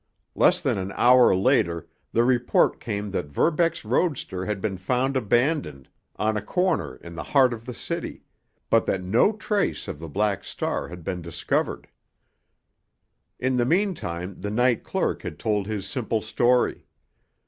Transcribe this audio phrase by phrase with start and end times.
[0.33, 5.89] Less than an hour later the report came that Verbeck's roadster had been found abandoned
[6.15, 8.23] on a corner in the heart of the city,
[8.71, 11.87] but that no trace of the Black Star had been discovered.
[13.39, 16.87] In the meantime the night clerk had told his simple story.